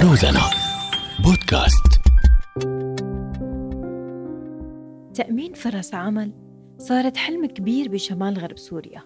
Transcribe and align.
روزانا 0.00 0.40
بودكاست. 1.24 2.00
تأمين 5.14 5.52
فرص 5.54 5.94
عمل 5.94 6.32
صارت 6.78 7.16
حلم 7.16 7.46
كبير 7.46 7.88
بشمال 7.88 8.38
غرب 8.38 8.58
سوريا. 8.58 9.02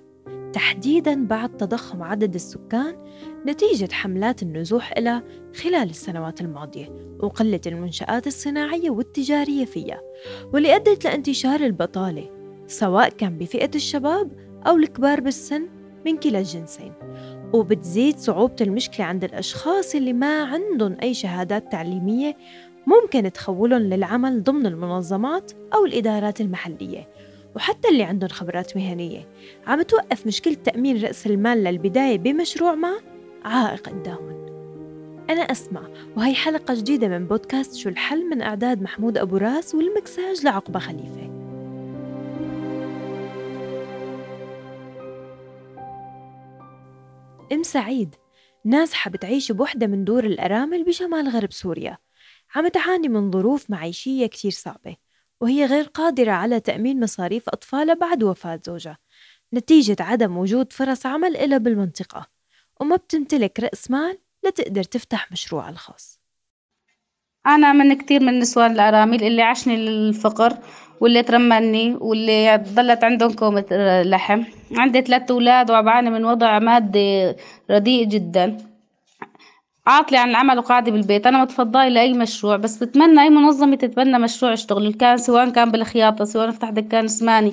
تحديداً 0.53 1.27
بعد 1.27 1.57
تضخم 1.57 2.03
عدد 2.03 2.35
السكان 2.35 2.97
نتيجة 3.47 3.93
حملات 3.93 4.43
النزوح 4.43 4.93
إلى 4.99 5.23
خلال 5.63 5.91
السنوات 5.91 6.41
الماضية 6.41 7.17
وقلة 7.21 7.61
المنشآت 7.67 8.27
الصناعية 8.27 8.91
والتجارية 8.91 9.65
فيها 9.65 10.01
واللي 10.53 10.77
أدت 10.77 11.05
لانتشار 11.05 11.61
البطالة 11.61 12.31
سواء 12.67 13.09
كان 13.09 13.39
بفئة 13.39 13.71
الشباب 13.75 14.31
أو 14.67 14.77
الكبار 14.77 15.21
بالسن 15.21 15.69
من 16.07 16.17
كلا 16.17 16.39
الجنسين. 16.39 16.93
وبتزيد 17.53 18.19
صعوبة 18.19 18.57
المشكلة 18.61 19.07
عند 19.07 19.25
الأشخاص 19.25 19.95
اللي 19.95 20.13
ما 20.13 20.43
عندهم 20.43 20.97
أي 21.03 21.15
شهادات 21.15 21.73
تعليمية 21.73 22.37
ممكن 22.87 23.33
تخولهم 23.33 23.83
للعمل 23.83 24.43
ضمن 24.43 24.67
المنظمات 24.67 25.53
أو 25.75 25.85
الإدارات 25.85 26.41
المحلية 26.41 27.09
وحتى 27.57 27.89
اللي 27.89 28.03
عندهم 28.03 28.31
خبرات 28.31 28.77
مهنية. 28.77 29.29
عم 29.67 29.83
توقف 29.83 30.27
مشكلة 30.27 30.55
تأمين 30.55 31.03
رأس 31.03 31.27
المال 31.27 31.65
للبداية 31.65 32.19
بمشروع 32.19 32.75
ما 32.75 32.93
عائق 33.45 33.89
قدامهم. 33.89 34.43
أنا 35.31 35.43
أسمع 35.43 35.83
وهي 36.17 36.35
حلقة 36.35 36.75
جديدة 36.75 37.09
من 37.09 37.27
بودكاست 37.27 37.77
شو 37.77 37.89
الحل 37.89 38.31
من 38.31 38.43
إعداد 38.43 38.83
محمود 38.83 39.19
أبو 39.19 39.37
راس 39.37 39.75
والمكساج 39.75 40.45
لعقبة 40.45 40.79
خليفة. 40.79 41.32
أم 47.53 47.63
سعيد 47.63 48.15
نازحة 48.65 49.11
بتعيش 49.11 49.53
بوحدة 49.53 49.87
من 49.87 50.05
دور 50.05 50.25
الأرامل 50.25 50.85
بشمال 50.85 51.29
غرب 51.29 51.53
سوريا. 51.53 51.99
عم 52.55 52.69
تعاني 52.69 53.09
من 53.09 53.31
ظروف 53.31 53.71
معيشية 53.71 54.27
كتير 54.27 54.51
صعبة 54.51 54.97
وهي 55.41 55.67
غير 55.67 55.85
قادرة 55.85 56.31
على 56.33 56.61
تأمين 56.61 57.01
مصاريف 57.01 57.49
أطفالها 57.49 57.95
بعد 57.95 58.23
وفاة 58.23 58.61
زوجها. 58.67 58.99
نتيجة 59.55 59.97
عدم 60.01 60.37
وجود 60.37 60.73
فرص 60.73 61.07
عمل 61.07 61.37
إلها 61.37 61.59
بالمنطقة 61.59 62.27
وما 62.81 62.97
بتمتلك 62.97 63.61
رأس 63.61 63.91
مال 63.91 64.19
لتقدر 64.45 64.83
تفتح 64.83 65.33
مشروعها 65.33 65.71
الخاص. 65.71 66.21
أنا 67.47 67.73
من 67.73 67.99
كتير 67.99 68.21
من 68.21 68.39
نسوان 68.39 68.71
الأرامل 68.71 69.25
اللي 69.25 69.43
عشني 69.43 69.75
الفقر 69.75 70.59
واللي 71.03 71.23
ترملني 71.23 71.97
واللي 72.01 72.63
ضلت 72.75 73.05
عندهم 73.05 73.33
كومة 73.33 73.65
لحم. 74.03 74.43
عندي 74.77 75.01
ثلاث 75.01 75.31
أولاد 75.31 75.71
وبعاني 75.71 76.11
من 76.11 76.25
وضع 76.25 76.59
مادي 76.59 77.33
رديء 77.71 78.05
جدا. 78.05 78.57
عاطلة 79.87 80.19
عن 80.19 80.31
العمل 80.31 80.59
وقاعدة 80.59 80.93
بالبيت. 80.93 81.27
أنا 81.27 81.43
متفضلة 81.43 81.89
لأي 81.89 82.13
مشروع 82.13 82.57
بس 82.57 82.83
بتمنى 82.83 83.23
أي 83.23 83.31
منظمة 83.31 83.77
تتبنى 83.77 84.19
مشروع 84.19 84.53
أشتغل 84.53 84.93
كان 84.93 85.17
سواء 85.17 85.51
كان 85.51 85.71
بالخياطة 85.71 86.25
سواء 86.25 86.49
نفتح 86.49 86.71
دكان 86.71 87.09
سماني 87.09 87.53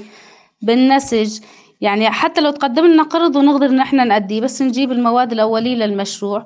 بالنسج. 0.61 1.39
يعني 1.81 2.09
حتى 2.09 2.41
لو 2.41 2.51
تقدم 2.51 2.85
لنا 2.85 3.03
قرض 3.03 3.35
ونقدر 3.35 3.71
نحن 3.71 4.07
نأديه 4.07 4.41
بس 4.41 4.61
نجيب 4.61 4.91
المواد 4.91 5.31
الأولية 5.31 5.75
للمشروع. 5.75 6.45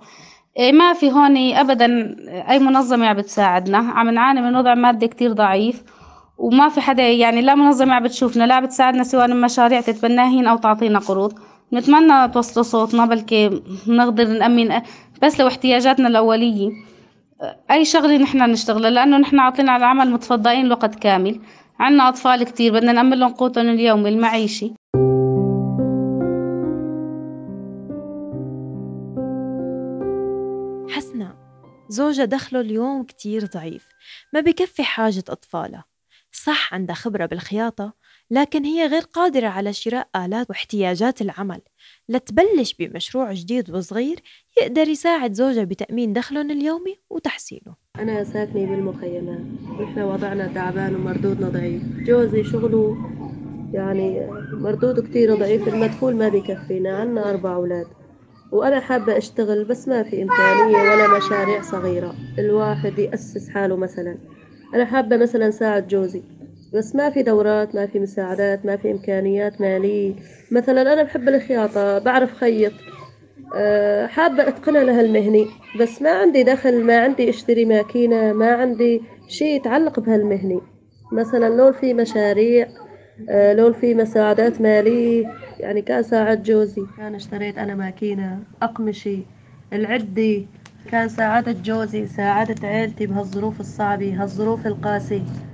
إيه 0.58 0.72
ما 0.72 0.94
في 0.94 1.12
هون 1.12 1.38
أبدا 1.54 2.16
أي 2.50 2.60
منظمة 2.60 3.08
عم 3.08 3.18
بتساعدنا. 3.18 3.78
عم 3.78 4.10
نعاني 4.10 4.42
من 4.42 4.56
وضع 4.56 4.76
مادي 4.76 5.08
كتير 5.08 5.32
ضعيف. 5.32 5.84
وما 6.38 6.70
في 6.70 6.82
حدا 6.82 7.10
يعني 7.10 7.42
لا 7.42 7.56
منظمة 7.56 7.94
عم 7.94 8.04
بتشوفنا 8.04 8.44
لا 8.44 8.60
بتساعدنا 8.60 9.04
سواء 9.04 9.34
مشاريع 9.34 9.82
تتبناهين 9.82 10.48
أو 10.48 10.58
تعطينا 10.58 11.00
قروض. 11.00 11.34
نتمنى 11.74 12.28
توصلوا 12.28 12.64
صوتنا 12.64 13.06
بلكي 13.06 13.64
نقدر 13.88 14.28
نأمن 14.28 14.82
بس 15.22 15.40
لو 15.40 15.48
احتياجاتنا 15.48 16.08
الأولية. 16.08 16.72
أي 17.72 17.86
شغلة 17.86 18.18
نحن 18.18 18.52
نشتغلها 18.52 18.90
لأنه 18.90 19.18
نحن 19.18 19.40
عاطلين 19.40 19.70
على 19.70 19.80
العمل 19.80 20.12
متفضلين 20.12 20.66
لوقت 20.66 20.96
كامل. 20.96 21.40
عنا 21.80 22.10
أطفال 22.10 22.44
كتير 22.44 22.74
بدنا 22.74 22.92
نأمن 22.92 23.20
لهم 23.20 23.34
قوتهم 23.34 23.70
اليومي 23.70 24.10
المعيشي 24.10 24.74
حسنا 30.90 31.36
زوجها 31.90 32.26
دخله 32.26 32.60
اليوم 32.60 33.04
كتير 33.04 33.46
ضعيف 33.46 33.88
ما 34.34 34.40
بكفي 34.40 34.84
حاجة 34.84 35.24
أطفالها. 35.30 35.93
صح 36.36 36.74
عندها 36.74 36.96
خبرة 36.96 37.26
بالخياطة 37.26 37.94
لكن 38.32 38.66
هي 38.66 38.88
غير 38.88 39.02
قادرة 39.02 39.48
على 39.48 39.74
شراء 39.74 40.08
آلات 40.16 40.50
واحتياجات 40.50 41.22
العمل. 41.22 41.62
لتبلش 42.10 42.74
بمشروع 42.80 43.34
جديد 43.34 43.72
وصغير 43.72 44.20
يقدر 44.62 44.88
يساعد 44.88 45.34
زوجها 45.34 45.64
بتأمين 45.64 46.14
دخلهم 46.14 46.52
اليومي 46.52 47.00
وتحسينه. 47.10 47.76
أنا 48.00 48.24
ساكنة 48.24 48.66
بالمخيمات 48.66 49.40
نحن 49.82 50.00
وضعنا 50.02 50.54
تعبان 50.54 50.96
ومردودنا 50.96 51.50
ضعيف. 51.50 51.84
جوزي 51.84 52.44
شغله 52.44 52.98
يعني 53.74 54.28
مردوده 54.54 55.02
كتير 55.02 55.36
ضعيف 55.36 55.68
المدخول 55.68 56.16
ما 56.16 56.30
بكفينا 56.30 56.98
عنا 56.98 57.30
أربع 57.30 57.56
أولاد. 57.56 57.88
وأنا 58.52 58.80
حابة 58.80 59.18
أشتغل 59.18 59.66
بس 59.66 59.88
ما 59.88 60.04
في 60.04 60.24
إمكانية 60.24 60.78
ولا 60.78 61.18
مشاريع 61.18 61.62
صغيرة. 61.62 62.16
الواحد 62.40 63.00
يأسس 63.00 63.50
حاله 63.50 63.76
مثلا. 63.76 64.18
أنا 64.74 64.86
حابة 64.86 65.18
مثلا 65.18 65.52
ساعد 65.52 65.88
جوزي 65.88 66.22
بس 66.74 66.96
ما 66.96 67.10
في 67.10 67.24
دورات 67.24 67.76
ما 67.76 67.86
في 67.86 68.00
مساعدات 68.00 68.66
ما 68.66 68.76
في 68.78 68.92
إمكانيات 68.92 69.62
مالية. 69.62 70.14
مثلا 70.52 70.94
أنا 70.94 71.04
بحب 71.04 71.30
الخياطة 71.30 72.00
بعرف 72.00 72.34
خيط. 72.36 72.72
أه 73.56 74.08
حابة 74.08 74.48
أتقنها 74.48 74.84
لهالمهنة 74.84 75.46
بس 75.80 76.02
ما 76.02 76.10
عندي 76.12 76.44
دخل 76.44 76.84
ما 76.84 77.00
عندي 77.04 77.30
أشتري 77.30 77.66
ماكينة 77.66 78.34
ما 78.34 78.52
عندي 78.54 79.02
شيء 79.28 79.56
يتعلق 79.56 80.00
بهالمهنة. 80.00 80.62
مثلا 81.12 81.50
لو 81.50 81.72
في 81.72 81.94
مشاريع 81.94 82.68
أه 83.30 83.54
لو 83.54 83.74
في 83.74 83.94
مساعدات 83.94 84.62
مالية 84.62 85.28
يعني 85.60 85.82
كان 85.82 86.04
ساعد 86.04 86.44
جوزي. 86.44 86.82
كان 86.98 87.16
اشتريت 87.16 87.58
أنا 87.58 87.76
ماكينة 87.76 88.40
أقمشة 88.62 89.20
العدة 89.74 90.42
كان 90.92 91.10
ساعدت 91.10 91.62
جوزي 91.66 92.08
ساعدت 92.08 92.66
عيلتي 92.66 93.06
بهالظروف 93.06 93.60
الصعبة 93.60 94.24
هالظروف 94.24 94.68
القاسية. 94.68 95.54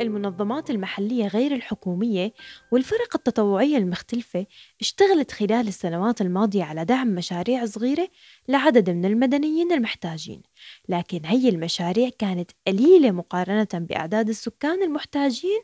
المنظمات 0.00 0.70
المحلية 0.70 1.26
غير 1.26 1.54
الحكومية 1.54 2.32
والفرق 2.72 3.14
التطوعية 3.14 3.76
المختلفة 3.76 4.46
اشتغلت 4.80 5.30
خلال 5.30 5.68
السنوات 5.68 6.20
الماضية 6.20 6.64
على 6.64 6.84
دعم 6.84 7.08
مشاريع 7.08 7.66
صغيرة 7.66 8.08
لعدد 8.48 8.90
من 8.90 9.04
المدنيين 9.04 9.72
المحتاجين 9.72 10.42
لكن 10.88 11.20
هي 11.24 11.48
المشاريع 11.48 12.10
كانت 12.18 12.50
قليلة 12.66 13.10
مقارنة 13.10 13.68
بأعداد 13.74 14.28
السكان 14.28 14.82
المحتاجين 14.82 15.60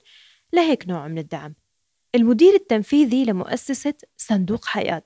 لهيك 0.53 0.89
نوع 0.89 1.09
من 1.09 1.19
الدعم. 1.19 1.60
المدير 2.15 2.55
التنفيذي 2.55 3.25
لمؤسسة 3.25 3.95
صندوق 4.17 4.65
حياة 4.67 5.03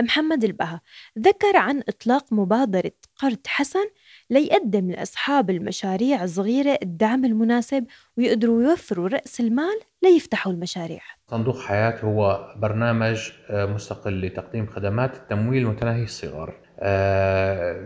محمد 0.00 0.44
البها 0.44 0.80
ذكر 1.18 1.56
عن 1.56 1.82
إطلاق 1.88 2.32
مبادرة 2.32 2.92
قرض 3.16 3.38
حسن 3.46 3.84
ليقدم 4.30 4.90
لأصحاب 4.90 5.50
المشاريع 5.50 6.24
الصغيرة 6.24 6.78
الدعم 6.82 7.24
المناسب 7.24 7.86
ويقدروا 8.16 8.62
يوفروا 8.62 9.08
رأس 9.08 9.40
المال 9.40 9.80
ليفتحوا 10.02 10.52
المشاريع. 10.52 11.00
صندوق 11.30 11.60
حياة 11.60 12.00
هو 12.04 12.54
برنامج 12.56 13.30
مستقل 13.50 14.20
لتقديم 14.20 14.66
خدمات 14.66 15.14
التمويل 15.16 15.66
متناهي 15.66 16.02
الصغر 16.02 16.54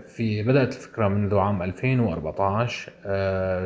في 0.09 0.43
بدأت 0.47 0.69
الفكرة 0.69 1.09
منذ 1.09 1.37
عام 1.37 1.63
2014 1.63 2.93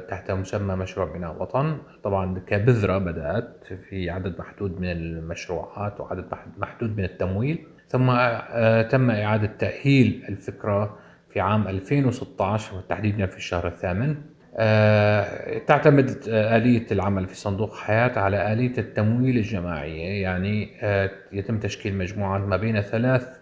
تحت 0.09 0.31
مسمى 0.31 0.77
مشروع 0.77 1.13
بناء 1.13 1.43
وطن 1.43 1.79
طبعا 2.03 2.39
كبذرة 2.47 2.99
بدأت 2.99 3.65
في 3.89 4.11
عدد 4.11 4.39
محدود 4.39 4.81
من 4.81 4.91
المشروعات 4.91 6.01
وعدد 6.01 6.25
محدود 6.59 6.97
من 6.97 7.05
التمويل. 7.05 7.67
ثم 7.89 8.07
تم 8.91 9.11
إعادة 9.11 9.51
تأهيل 9.59 10.25
الفكرة 10.29 10.99
في 11.29 11.41
عام 11.41 11.69
2016 11.69 12.77
وتحديدا 12.77 13.27
في 13.27 13.37
الشهر 13.37 13.67
الثامن. 13.67 14.17
تعتمد 15.67 16.17
آلية 16.29 16.87
العمل 16.93 17.27
في 17.27 17.35
صندوق 17.37 17.77
حياة 17.77 18.19
على 18.19 18.53
آلية 18.53 18.79
التمويل 18.79 19.37
الجماعية. 19.37 20.23
يعني 20.23 20.69
يتم 21.33 21.59
تشكيل 21.59 21.99
مجموعات 21.99 22.41
ما 22.43 22.57
بين 22.57 22.81
ثلاث 22.81 23.40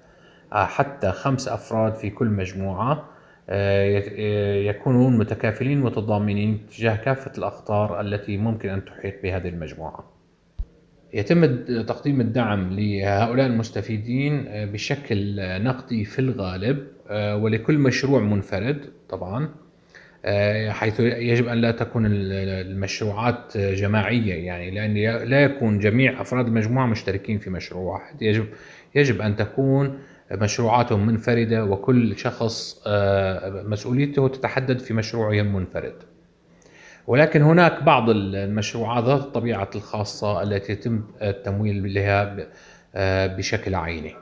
حتى 0.53 1.13
خمس 1.13 1.49
أفراد 1.49 1.95
في 1.95 2.11
كل 2.11 2.27
مجموعة 2.27 3.09
يكونون 4.69 5.19
متكافلين 5.19 5.81
متضامنين 5.81 6.67
تجاه 6.77 6.97
كافة 6.97 7.33
الأخطار 7.39 8.01
التي 8.01 8.37
ممكن 8.37 8.69
أن 8.69 8.85
تحيط 8.85 9.15
بهذه 9.23 9.49
المجموعة. 9.49 10.05
يتم 11.15 11.65
تقديم 11.83 12.21
الدعم 12.21 12.73
لهؤلاء 12.73 13.47
المستفيدين 13.47 14.45
بشكل 14.49 15.37
نقدي 15.65 16.05
في 16.05 16.19
الغالب 16.19 16.87
ولكل 17.11 17.79
مشروع 17.79 18.21
منفرد 18.21 18.85
طبعا 19.09 19.49
آه، 20.25 20.71
حيث 20.71 21.01
يجب 21.01 21.49
أن 21.49 21.59
لا 21.59 21.71
تكون 21.71 22.07
المشروعات 22.07 23.57
جماعية 23.57 24.35
يعني 24.47 24.71
لأن 24.71 24.95
لا 25.29 25.41
يكون 25.41 25.79
جميع 25.79 26.21
أفراد 26.21 26.47
المجموعة 26.47 26.87
مشتركين 26.87 27.39
في 27.39 27.51
مشروع 27.51 27.93
واحد. 27.93 28.23
يجب 28.23 28.47
يجب 28.95 29.21
أن 29.21 29.37
تكون 29.37 29.99
مشروعاتهم 30.33 31.07
منفردة 31.07 31.65
وكل 31.65 32.19
شخص 32.19 32.83
آه، 32.87 33.63
مسؤوليته 33.63 34.29
تتحدد 34.29 34.79
في 34.79 34.95
مشروعه 34.95 35.33
المنفرد. 35.33 35.95
ولكن 37.07 37.43
هناك 37.43 37.83
بعض 37.83 38.11
المشروعات 38.11 39.05
ذات 39.05 39.21
الطبيعة 39.21 39.71
الخاصة 39.75 40.43
التي 40.43 40.73
يتم 40.73 41.03
التمويل 41.23 41.81
بها 41.81 42.37
آه، 42.95 43.27
بشكل 43.27 43.75
عيني. 43.75 44.15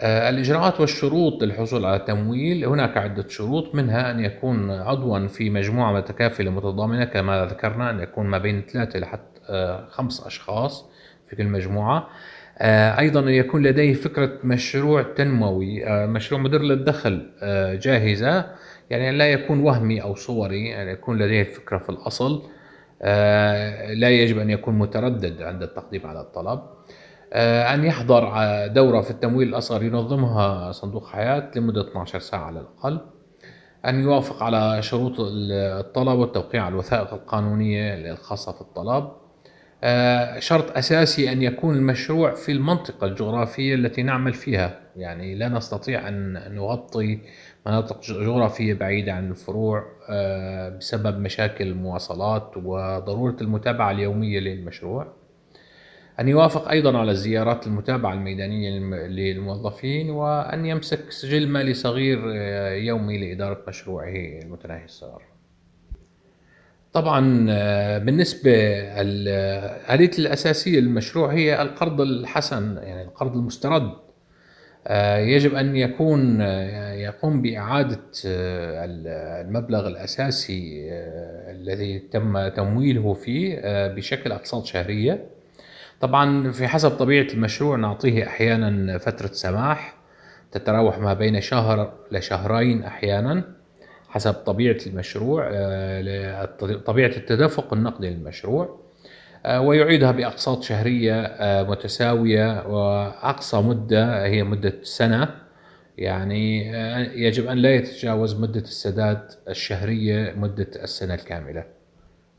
آه، 0.00 0.30
الإجراءات 0.30 0.80
والشروط 0.80 1.42
للحصول 1.42 1.84
على 1.84 1.96
التمويل 1.96 2.64
هناك 2.64 2.96
عدة 2.96 3.28
شروط 3.28 3.74
منها 3.74 4.10
أن 4.10 4.20
يكون 4.20 4.70
عضوا 4.70 5.26
في 5.26 5.50
مجموعة 5.50 5.92
متكافلة 5.92 6.50
متضامنة 6.50 7.04
كما 7.04 7.44
ذكرنا 7.44 7.90
أن 7.90 8.00
يكون 8.00 8.26
ما 8.26 8.38
بين 8.38 8.62
ثلاثة 8.62 8.98
لحتى 8.98 9.40
آه، 9.50 9.86
خمس 9.90 10.26
أشخاص 10.26 10.84
في 11.28 11.36
كل 11.36 11.46
مجموعة 11.46 12.08
آه، 12.60 12.98
أيضا 12.98 13.20
أن 13.20 13.28
يكون 13.28 13.62
لديه 13.62 13.94
فكرة 13.94 14.38
مشروع 14.44 15.02
تنموي 15.02 15.84
مشروع 16.06 16.40
مدر 16.40 16.62
للدخل 16.62 17.30
جاهزة 17.82 18.44
يعني 18.90 19.18
لا 19.18 19.26
يكون 19.32 19.60
وهمي 19.60 20.02
أو 20.02 20.14
صوري 20.14 20.68
يعني 20.68 20.90
يكون 20.90 21.18
لديه 21.18 21.40
الفكرة 21.40 21.78
في 21.78 21.88
الأصل 21.88 22.42
لا 23.94 24.10
يجب 24.10 24.38
أن 24.38 24.50
يكون 24.50 24.78
متردد 24.78 25.42
عند 25.42 25.62
التقديم 25.62 26.06
على 26.06 26.20
الطلب 26.20 26.60
آه، 27.32 27.74
أن 27.74 27.84
يحضر 27.84 28.32
دورة 28.66 29.00
في 29.00 29.10
التمويل 29.10 29.48
الأصغر 29.48 29.82
ينظمها 29.82 30.72
صندوق 30.72 31.06
حياة 31.06 31.50
لمدة 31.56 31.88
12 31.88 32.18
ساعة 32.18 32.44
على 32.44 32.60
الأقل 32.60 33.00
أن 33.86 34.02
يوافق 34.02 34.42
على 34.42 34.82
شروط 34.82 35.12
الطلب 35.20 36.18
والتوقيع 36.18 36.64
على 36.64 36.72
الوثائق 36.72 37.14
القانونية 37.14 37.94
الخاصة 38.12 38.52
في 38.52 38.60
الطلب 38.60 39.04
آه، 39.04 39.27
شرط 40.38 40.76
أساسي 40.76 41.32
أن 41.32 41.42
يكون 41.42 41.76
المشروع 41.76 42.34
في 42.34 42.52
المنطقة 42.52 43.06
الجغرافية 43.06 43.74
التي 43.74 44.02
نعمل 44.02 44.34
فيها. 44.34 44.80
يعني 44.96 45.34
لا 45.34 45.48
نستطيع 45.48 46.08
أن 46.08 46.54
نغطي 46.54 47.18
مناطق 47.66 48.02
جغرافية 48.02 48.74
بعيدة 48.74 49.12
عن 49.12 49.30
الفروع 49.30 49.84
آه، 50.10 50.68
بسبب 50.68 51.20
مشاكل 51.20 51.66
المواصلات 51.66 52.52
وضرورة 52.56 53.36
المتابعة 53.40 53.90
اليومية 53.90 54.40
للمشروع. 54.40 55.12
أن 56.20 56.28
يوافق 56.28 56.68
أيضا 56.68 56.98
على 56.98 57.10
الزيارات 57.10 57.66
المتابعة 57.66 58.12
الميدانية 58.12 58.70
للموظفين 59.06 60.10
وأن 60.10 60.66
يمسك 60.66 61.10
سجل 61.10 61.48
مالي 61.48 61.74
صغير 61.74 62.22
آه، 62.36 62.74
يومي 62.74 63.18
لإدارة 63.18 63.64
مشروعه 63.68 64.38
المتناهي 64.42 64.84
الصغر 64.84 65.37
طبعا 66.92 67.46
آه، 67.50 67.98
بالنسبة 67.98 68.52
الآلية 69.00 70.10
الأساسية 70.18 70.80
للمشروع 70.80 71.32
هي 71.32 71.62
القرض 71.62 72.00
الحسن 72.00 72.76
يعني 72.82 73.02
القرض 73.02 73.36
المسترد. 73.36 73.92
آه، 74.86 75.18
يجب 75.18 75.54
أن 75.54 75.76
يكون 75.76 76.40
يقوم 76.40 77.42
بإعادة 77.42 78.00
المبلغ 78.24 79.88
الأساسي 79.88 80.88
الذي 81.50 81.98
تم 81.98 82.48
تمويله 82.48 83.14
فيه 83.14 83.60
بشكل 83.88 84.32
أقساط 84.32 84.64
شهرية. 84.66 85.26
طبعا 86.00 86.50
في 86.52 86.68
حسب 86.68 86.90
طبيعة 86.90 87.26
المشروع 87.32 87.76
نعطيه 87.76 88.26
أحيانا 88.26 88.98
فترة 88.98 89.30
سماح 89.32 89.94
تتراوح 90.52 90.98
ما 90.98 91.14
بين 91.14 91.40
شهر 91.40 91.92
لشهرين 92.12 92.82
أحيانا. 92.82 93.57
حسب 94.08 94.32
طبيعة 94.32 94.78
المشروع 94.86 95.48
آه، 95.52 96.44
طبيعة 96.86 97.08
التدفق 97.16 97.72
النقدي 97.72 98.10
للمشروع 98.10 98.78
آه، 99.46 99.60
ويعيدها 99.60 100.10
بأقساط 100.10 100.62
شهرية 100.62 101.22
آه، 101.22 101.62
متساوية 101.62 102.66
وأقصى 102.66 103.56
مدة 103.56 104.24
هي 104.26 104.42
مدة 104.42 104.74
سنة. 104.82 105.28
يعني 105.98 106.66
يجب 107.22 107.46
أن 107.46 107.58
لا 107.58 107.74
يتجاوز 107.74 108.40
مدة 108.40 108.60
السداد 108.60 109.30
الشهرية 109.48 110.34
مدة 110.36 110.70
السنة 110.82 111.14
الكاملة. 111.14 111.64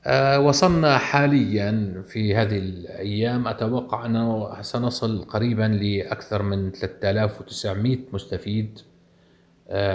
آه، 0.06 0.40
وصلنا 0.40 0.98
حاليا 0.98 2.04
في 2.10 2.36
هذه 2.36 2.58
الأيام. 2.58 3.48
أتوقع 3.48 4.06
أنه 4.06 4.62
سنصل 4.62 5.24
قريبا 5.24 5.64
لأكثر 5.64 6.44
من 6.44 6.72
3900 6.72 7.98
مستفيد 8.14 8.80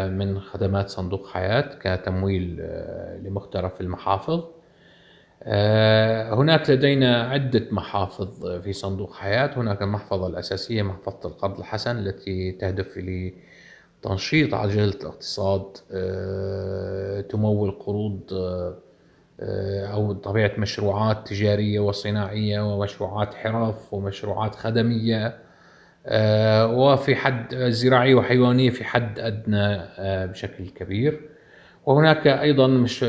من 0.09 0.41
خدمات 0.41 0.89
صندوق 0.91 1.27
حياة 1.29 1.61
كتمويل 1.81 2.59
آه، 2.61 3.19
لمختلف 3.19 3.81
المحافظ. 3.81 4.45
هناك 6.33 6.71
لدينا 6.71 7.23
عدة 7.23 7.67
محافظ 7.71 8.47
في 8.63 8.73
صندوق 8.73 9.15
حياة. 9.15 9.51
هناك 9.57 9.83
المحفظة 9.83 10.27
الأساسية 10.27 10.83
محفظة 10.83 11.29
القرض 11.29 11.59
الحسن 11.59 11.99
التي 11.99 12.53
تهدف 12.53 12.99
لتنشيط 12.99 14.55
عجلة 14.55 14.85
الاقتصاد 14.85 15.73
تمول 17.29 17.71
قروض 17.71 18.21
آه، 19.41 19.87
أو 19.87 20.13
طبيعة 20.13 20.53
مشروعات 20.59 21.29
تجارية 21.29 21.81
وصناعية 21.81 22.75
ومشروعات 22.75 23.35
حرف 23.35 23.95
ومشروعات 23.95 24.55
خدمية. 24.55 25.27
آه، 25.27 25.39
وفي 26.73 27.17
حد 27.17 27.55
زراعيه 27.55 28.15
وحيوانيه 28.15 28.71
في 28.71 28.85
حد 28.85 29.19
أدنى 29.19 29.77
آه، 29.99 30.27
بشكل 30.27 30.69
كبير. 30.69 31.21
وهناك 31.87 32.27
أيضا 32.27 32.67
مش 32.67 33.05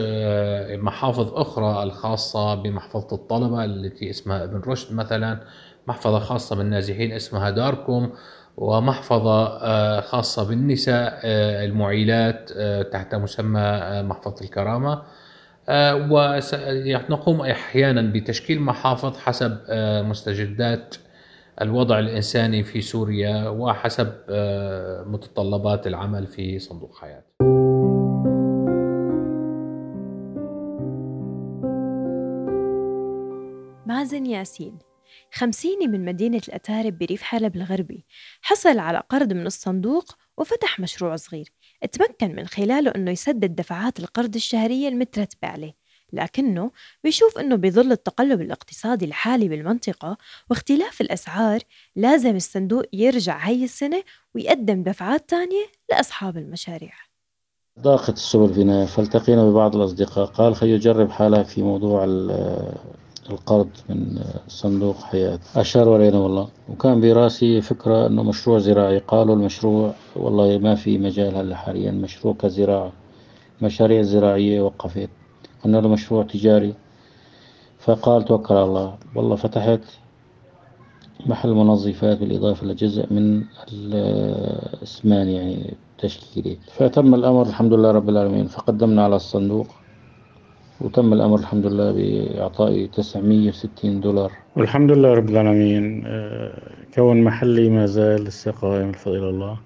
محافظ 0.83 1.33
أخرى 1.33 1.83
الخاصة 1.83 2.56
بمحفظة 2.56 3.15
الطلبة 3.15 3.65
التي 3.65 4.09
اسمها 4.09 4.44
ابن 4.44 4.62
رشد 4.68 4.94
مثلا 4.94 5.39
محفظة 5.88 6.19
خاصة 6.19 6.56
بالنازحين 6.56 7.12
اسمها 7.12 7.50
داركم 7.50 8.09
ومحفظة 8.57 10.01
خاصة 10.01 10.44
بالنساء 10.44 11.19
المعيلات 11.65 12.51
تحت 12.92 13.15
مسمى 13.15 13.81
محفظة 14.03 14.45
الكرامة. 14.45 15.01
آه، 15.69 15.95
ونقوم 17.09 17.42
أحيانا 17.42 18.01
بتشكيل 18.01 18.62
محافظ 18.62 19.18
حسب 19.18 19.57
آه، 19.69 20.01
مستجدات 20.01 20.95
الوضع 21.62 22.00
الإنساني 22.00 22.63
في 22.63 22.81
سوريا 22.81 23.50
وحسب 23.50 24.13
آه، 24.30 25.04
متطلبات 25.04 25.88
العمل 25.88 26.28
في 26.28 26.60
صندوق 26.60 26.96
حياة. 26.96 27.24
مازن 33.86 34.25
ياسين 34.25 34.80
خمسيني 35.34 35.88
من 35.88 36.06
مدينة 36.06 36.42
الأتارب 36.48 36.98
بريف 36.98 37.22
حلب 37.22 37.56
الغربي 37.56 38.06
حصل 38.42 38.80
على 38.80 39.04
قرض 39.10 39.34
من 39.34 39.46
الصندوق 39.46 40.16
وفتح 40.38 40.80
مشروع 40.80 41.16
صغير 41.16 41.50
تمكن 41.92 42.35
من 42.35 42.47
خلاله 42.47 42.92
أنه 42.95 43.12
يسدد 43.12 43.56
دفعات 43.56 44.00
القرض 44.00 44.35
الشهرية 44.35 44.88
المترتبة 44.88 45.47
عليه 45.47 45.74
لكنه 46.16 46.72
بيشوف 47.04 47.38
أنه 47.38 47.56
بظل 47.56 47.92
التقلب 47.92 48.42
الاقتصادي 48.42 49.06
الحالي 49.06 49.48
بالمنطقة 49.48 50.18
واختلاف 50.50 51.02
الأسعار 51.02 51.60
لازم 51.95 52.36
الصندوق 52.36 52.84
يرجع 52.94 53.38
هاي 53.38 53.64
السنة 53.64 54.04
ويقدم 54.36 54.84
دفعات 54.84 55.30
تانية 55.30 55.66
لأصحاب 55.92 56.38
المشاريع. 56.38 56.94
ضاقت 57.80 58.14
السبل 58.14 58.54
فينا 58.54 58.86
فالتقينا 58.86 59.50
ببعض 59.50 59.76
الأصدقاء. 59.76 60.26
قال 60.26 60.56
خي 60.56 60.74
يجرب 60.74 61.10
حالك 61.12 61.45
في 61.45 61.62
موضوع 61.62 62.04
القرض 63.30 63.69
من 63.90 64.24
صندوق 64.48 64.98
حياة. 65.04 65.40
أشاروا 65.56 65.95
علينا 65.95 66.18
والله. 66.18 66.50
وكان 66.69 67.02
براسي 67.02 67.62
فكرة 67.62 68.07
أنه 68.07 68.24
مشروع 68.24 68.60
زراعي. 68.60 68.98
قالوا 68.98 69.36
المشروع 69.36 69.94
والله 70.16 70.57
ما 70.57 70.76
في 70.76 70.98
مجال 70.98 71.36
هلا 71.36 71.56
حاليا. 71.56 71.92
مشروع 71.92 72.34
كزراعة. 72.34 72.92
مشاريع 73.62 74.02
زراعية 74.02 74.62
وقفت. 74.62 75.10
قلنا 75.66 75.78
له 75.78 75.90
مشروع 75.90 76.24
تجاري. 76.24 76.74
فقال 77.80 78.26
توكل 78.26 78.54
على 78.54 78.64
الله. 78.64 78.95
والله 79.16 79.36
فتحت 79.36 79.81
محل 81.26 81.50
منظفات 81.50 82.18
بالإضافة 82.18 82.68
لجزء 82.68 83.14
من 83.14 83.44
الأسمان 83.74 85.28
يعني 85.28 85.74
تشكيلي 85.98 86.57
فتم 86.78 87.16
الأمر 87.16 87.42
الحمد 87.42 87.74
لله 87.74 87.92
رب 87.92 88.10
العالمين. 88.10 88.48
فقدمنا 88.48 89.04
على 89.04 89.16
الصندوق 89.16 89.68
وتم 90.81 91.14
الأمر 91.14 91.40
الحمد 91.40 91.66
لله 91.66 91.92
بإعطائي 91.92 92.88
960 92.88 94.02
دولار. 94.02 94.31
والحمد 94.56 94.92
لله 94.92 95.14
رب 95.14 95.30
العالمين. 95.30 96.04
آه، 96.07 96.62
كون 96.95 97.24
محلي 97.24 97.69
ما 97.69 97.86
زال 97.86 98.24
لسه 98.24 98.52
قائم 98.52 98.90
الفضل 98.90 99.30
الله. 99.30 99.57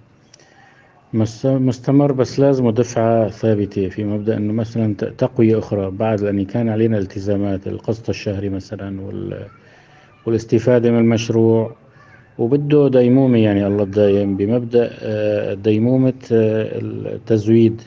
مستمر 1.14 2.12
بس 2.12 2.40
لازم 2.40 2.70
دفعة 2.70 3.30
ثابتة 3.30 3.90
في 3.90 4.04
مبدأ 4.04 4.38
أنه 4.38 4.54
مثلا 4.54 4.94
تقوية 4.94 5.60
أخرى 5.60 5.92
بعد 5.92 6.24
أن 6.24 6.46
كان 6.46 6.70
علينا 6.70 6.98
التزامات 6.98 7.68
القسط 7.68 8.10
الشهري 8.10 8.50
مثلا 8.50 9.02
والاستفادة 10.26 10.92
من 10.92 10.98
المشروع. 11.00 11.76
وبده 12.38 12.88
ديمومة 12.88 13.38
يعني 13.38 13.68
الله 13.68 13.84
الدايم 13.84 14.38
بمبدأ 14.38 14.90
آه، 15.02 15.54
ديمومة 15.54 16.14
آه، 16.32 16.80
التزويد 16.82 17.82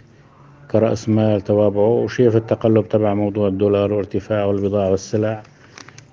كرأس 0.71 1.09
مال 1.09 1.41
توابعه 1.41 1.89
وشايف 1.89 2.37
التقلب 2.37 2.89
تبع 2.89 3.15
موضوع 3.15 3.49
الدولار 3.49 3.93
وارتفاعه 3.93 4.51
البضاعة 4.51 4.91
والسلع 4.91 5.43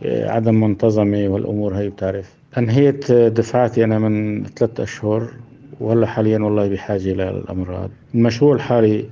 آه، 0.04 0.30
عدم 0.30 0.60
منتظمة 0.60 1.28
والأمور 1.28 1.76
هي 1.76 1.90
بتعرف. 1.90 2.34
أنهيت 2.58 3.12
دفعاتي 3.12 3.84
أنا 3.84 4.00
من 4.00 4.44
ثلاثة 4.46 4.84
أشهر. 4.84 5.30
وهلا 5.80 6.08
حاليا 6.08 6.40
والله 6.40 6.68
بحاجة 6.68 7.14
للأمراض 7.14 7.90
المشروع 8.16 8.56
الحالي 8.56 9.06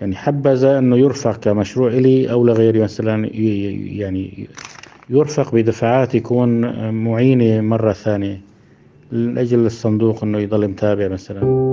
يعني 0.00 0.16
حبذا 0.16 0.78
أنه 0.78 0.96
يرفع 0.96 1.32
كمشروع 1.32 1.88
إلي 1.88 2.30
أو 2.30 2.44
لغيري 2.44 2.80
مثلا 2.80 3.30
يعني 3.98 4.48
يرفق 5.10 5.54
بدفعات 5.54 6.14
يكون 6.14 6.60
معينة 6.90 7.60
مرة 7.60 7.92
ثانية 7.92 8.40
من 9.12 9.38
أجل 9.38 9.66
الصندوق 9.66 10.22
أنه 10.24 10.38
يضل 10.38 10.68
متابع 10.68 11.08
مثلا. 11.08 11.65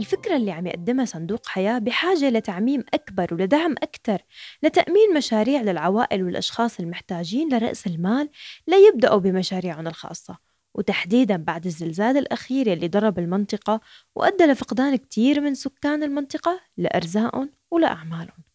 الفكرة 0.00 0.36
اللي 0.36 0.50
عم 0.50 0.66
يقدمها 0.66 1.04
صندوق 1.04 1.46
حياة 1.46 1.78
بحاجة 1.78 2.30
لتعميم 2.30 2.84
أكبر 2.94 3.34
ولدعم 3.34 3.72
أكثر 3.72 4.22
لتأمين 4.62 5.14
مشاريع 5.16 5.60
للعوائل 5.62 6.22
والأشخاص 6.24 6.80
المحتاجين 6.80 7.54
لرأس 7.54 7.86
المال 7.86 8.28
ليبدأوا 8.68 9.18
بمشاريعهم 9.18 9.86
الخاصة 9.86 10.38
وتحديدا 10.74 11.36
بعد 11.36 11.66
الزلزال 11.66 12.16
الأخير 12.16 12.72
اللي 12.72 12.88
ضرب 12.88 13.18
المنطقة 13.18 13.80
وأدى 14.14 14.44
لفقدان 14.44 14.96
كتير 14.96 15.40
من 15.40 15.54
سكان 15.54 16.02
المنطقة 16.02 16.60
لأرزاقهم 16.76 17.50
ولأعمالهم. 17.70 18.49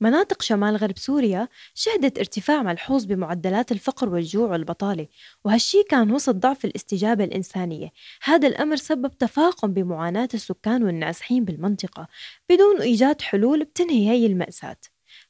مناطق 0.00 0.42
شمال 0.42 0.76
غرب 0.76 0.98
سوريا 0.98 1.48
شهدت 1.74 2.18
ارتفاع 2.18 2.62
ملحوظ 2.62 3.04
بمعدلات 3.04 3.72
الفقر 3.72 4.08
والجوع 4.08 4.50
والبطالة 4.50 5.06
وهالشي 5.44 5.82
كان 5.82 6.10
وسط 6.10 6.34
ضعف 6.34 6.64
الاستجابة 6.64 7.24
الإنسانية. 7.24 7.92
هذا 8.22 8.48
الأمر 8.48 8.76
سبب 8.76 9.18
تفاقم 9.18 9.72
بمعاناة 9.72 10.28
السكان 10.34 10.82
والنازحين 10.82 11.44
بالمنطقة 11.44 12.08
بدون 12.48 12.80
إيجاد 12.80 13.22
حلول 13.22 13.64
بتنهي 13.64 14.08
هي 14.10 14.26
المأساة 14.26 14.76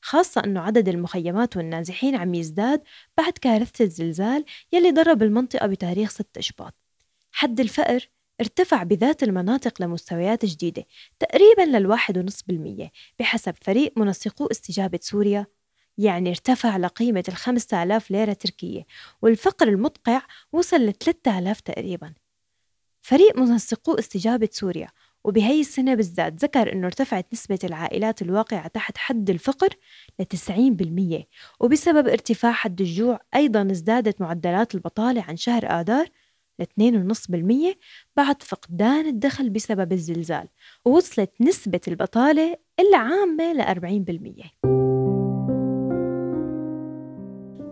خاصة 0.00 0.42
أنه 0.44 0.60
عدد 0.60 0.88
المخيمات 0.88 1.56
والنازحين 1.56 2.16
عم 2.16 2.34
يزداد 2.34 2.82
بعد 3.18 3.32
كارثة 3.32 3.84
الزلزال 3.84 4.44
يلي 4.72 4.90
ضرب 4.90 5.22
المنطقة 5.22 5.66
بتاريخ 5.66 6.10
6 6.10 6.40
شباط 6.40 6.74
حد 7.32 7.60
الفقر؟ 7.60 8.15
ارتفع 8.40 8.82
بذات 8.82 9.22
المناطق 9.22 9.82
لمستويات 9.82 10.44
جديدة 10.44 10.84
تقريبا 11.18 11.76
للواحد 11.78 12.18
ونصف 12.18 12.42
بالمية 12.46 12.90
بحسب 13.18 13.54
فريق 13.62 13.92
منسقو 13.96 14.46
استجابة 14.46 14.98
سوريا. 15.02 15.46
يعني 15.98 16.30
ارتفع 16.30 16.76
لقيمة 16.76 17.24
الخمسة 17.28 17.82
آلاف 17.82 18.10
ليرة 18.10 18.32
تركية 18.32 18.86
والفقر 19.22 19.68
المدقع 19.68 20.22
وصل 20.52 20.76
لثلاثة 20.76 21.38
آلاف 21.38 21.60
تقريبا. 21.60 22.14
فريق 23.02 23.36
منسقو 23.38 23.94
استجابة 23.94 24.48
سوريا 24.52 24.88
وبهي 25.24 25.60
السنة 25.60 25.94
بالذات 25.94 26.32
ذكر 26.44 26.72
أنه 26.72 26.86
ارتفعت 26.86 27.26
نسبة 27.32 27.58
العائلات 27.64 28.22
الواقعة 28.22 28.68
تحت 28.68 28.98
حد 28.98 29.30
الفقر 29.30 29.68
لتسعين 30.20 30.76
بالمية 30.76 31.28
وبسبب 31.60 32.08
ارتفاع 32.08 32.52
حد 32.52 32.80
الجوع 32.80 33.20
أيضا 33.34 33.68
ازدادت 33.70 34.20
معدلات 34.20 34.74
البطالة 34.74 35.22
عن 35.22 35.36
شهر 35.36 35.66
آذار 35.80 36.08
ل 36.58 36.62
2.5% 36.62 37.76
بعد 38.16 38.42
فقدان 38.42 39.06
الدخل 39.06 39.50
بسبب 39.50 39.92
الزلزال 39.92 40.48
ووصلت 40.84 41.30
نسبة 41.40 41.80
البطالة 41.88 42.56
العامة 42.80 43.52
ل 43.52 43.62
40% 44.62 44.66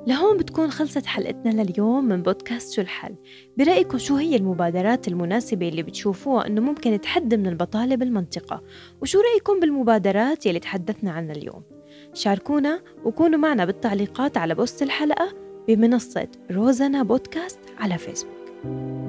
لهون 0.07 0.37
بتكون 0.37 0.71
خلصت 0.71 1.07
حلقتنا 1.07 1.63
لليوم 1.63 2.05
من 2.05 2.23
بودكاست 2.23 2.73
شو 2.73 2.83
الحل؟ 2.83 3.15
برأيكم 3.59 3.99
شو 3.99 4.17
هي 4.17 4.37
المبادرات 4.37 5.09
المناسبة 5.09 5.69
اللي 5.69 5.83
بتشوفوها 5.83 6.47
أنه 6.47 6.61
ممكن 6.61 7.01
تحد 7.01 7.35
من 7.35 7.47
البطالة 7.47 7.97
بالمنطقة؟ 7.97 8.63
وشو 9.03 9.21
رأيكم 9.21 9.61
بالمبادرات 9.61 10.47
يلي 10.47 10.59
تحدثنا 10.59 11.13
عنها 11.13 11.35
اليوم؟ 11.35 11.63
شاركونا 12.15 12.83
وكونوا 13.05 13.39
معنا 13.39 13.65
بالتعليقات 13.65 14.37
على 14.37 14.55
بوست 14.55 14.83
الحلقة 14.83 15.35
بمنصة 15.69 16.29
روزانا 16.51 17.03
بودكاست 17.03 17.61
على 17.79 17.99
فيسبوك. 17.99 18.44
Thank 18.65 18.77
you. 18.77 19.04